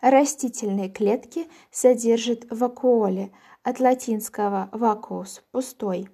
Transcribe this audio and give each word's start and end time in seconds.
Растительные 0.00 0.90
клетки 0.90 1.46
содержат 1.70 2.46
вакуоли, 2.50 3.32
от 3.62 3.80
латинского 3.80 4.68
vacuus– 4.72 5.40
пустой. 5.50 6.08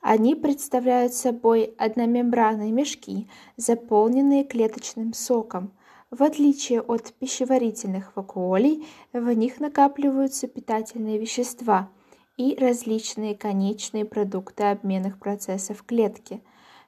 Они 0.00 0.34
представляют 0.34 1.14
собой 1.14 1.74
одномембранные 1.78 2.72
мешки, 2.72 3.28
заполненные 3.56 4.42
клеточным 4.42 5.14
соком. 5.14 5.72
В 6.10 6.24
отличие 6.24 6.80
от 6.80 7.12
пищеварительных 7.12 8.16
вакуолей, 8.16 8.84
в 9.12 9.32
них 9.32 9.60
накапливаются 9.60 10.48
питательные 10.48 11.18
вещества 11.18 11.88
и 12.36 12.56
различные 12.56 13.36
конечные 13.36 14.04
продукты 14.04 14.64
обменных 14.64 15.20
процессов 15.20 15.84
клетки. 15.84 16.42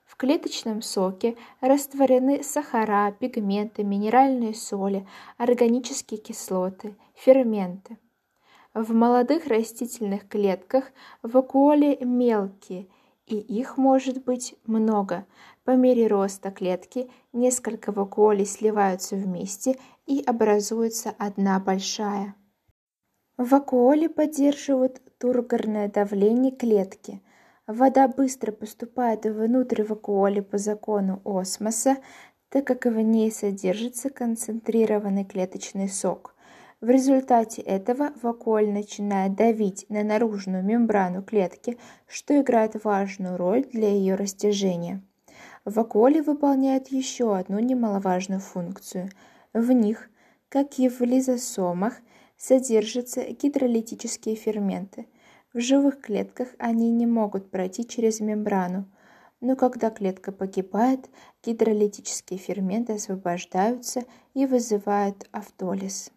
В 0.05 0.17
клеточном 0.17 0.83
соке 0.83 1.37
растворены 1.61 2.43
сахара, 2.43 3.13
пигменты, 3.13 3.85
минеральные 3.85 4.55
соли, 4.55 5.07
органические 5.39 6.21
кислоты, 6.21 6.97
ферменты. 7.15 7.99
В 8.75 8.93
молодых 8.93 9.47
растительных 9.47 10.29
клетках 10.29 10.93
вакуоли 11.23 11.99
мелкие– 12.03 12.89
и 13.27 13.39
их 13.39 13.77
может 13.77 14.25
быть 14.25 14.55
много. 14.67 15.27
По 15.65 15.71
мере 15.73 16.07
роста 16.07 16.51
клетки 16.51 17.11
несколько 17.33 17.91
вакуолей 17.91 18.45
сливаются 18.45 19.17
вместе 19.17 19.79
и 20.07 20.23
образуется 20.23 21.15
одна 21.19 21.59
большая. 21.59 22.35
Вакуоли 23.37 24.09
поддерживают 24.09 25.01
тургорное 25.19 25.89
давление 25.89 26.53
клетки. 26.53 27.23
Вода 27.67 28.09
быстро 28.09 28.53
поступает 28.53 29.25
внутрь 29.25 29.85
вакуоли 29.85 30.41
по 30.41 30.59
закону 30.59 31.23
осмоса, 31.25 31.97
так 32.51 32.67
как 32.67 32.85
в 32.85 33.01
ней 33.01 33.33
содержится 33.33 34.11
концентрированный 34.11 35.25
клеточный 35.25 35.89
сок. 35.89 36.35
В 36.83 36.91
результате 36.91 37.63
этого 37.63 38.13
вакуоль 38.23 38.71
начинает 38.71 39.35
давить 39.35 39.87
на 39.89 40.05
наружную 40.05 40.63
мембрану 40.63 41.23
клетки, 41.23 41.79
что 42.07 42.39
играет 42.39 42.85
важную 42.85 43.39
роль 43.39 43.65
для 43.73 43.89
ее 43.89 44.17
растяжения. 44.17 45.01
Вакуоли 45.65 46.21
выполняют 46.21 46.89
еще 46.89 47.35
одну 47.35 47.59
немаловажную 47.59 48.41
функцию. 48.41 49.09
В 49.55 49.73
них, 49.73 50.11
как 50.51 50.79
и 50.79 50.91
в 50.91 51.01
лизосомах, 51.01 51.95
содержатся 52.37 53.23
гидролитические 53.23 54.37
ферменты. 54.37 55.07
В 55.55 55.61
живых 55.61 56.01
клетках 56.01 56.49
они 56.59 56.91
не 56.91 57.07
могут 57.07 57.49
пройти 57.49 57.87
через 57.87 58.19
мембрану, 58.19 58.87
но 59.41 59.55
когда 59.55 59.91
клетка 59.91 60.33
погибает, 60.33 61.09
гидролитические 61.45 62.41
ферменты 62.41 62.95
освобождаются 62.95 64.03
и 64.35 64.47
вызывают 64.47 65.29
автолиз. 65.31 66.11